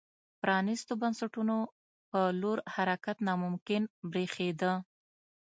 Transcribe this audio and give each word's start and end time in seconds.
پرانیستو 0.41 0.93
بنسټونو 1.01 1.57
په 2.09 2.19
لور 2.41 2.57
حرکت 2.75 3.17
ناممکن 3.27 3.83
برېښېده. 4.11 4.73